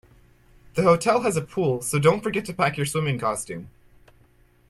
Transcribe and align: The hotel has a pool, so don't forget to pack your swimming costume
The 0.73 0.81
hotel 0.81 1.21
has 1.21 1.37
a 1.37 1.43
pool, 1.43 1.83
so 1.83 1.99
don't 1.99 2.23
forget 2.23 2.43
to 2.45 2.53
pack 2.53 2.75
your 2.75 2.87
swimming 2.87 3.19
costume 3.19 3.69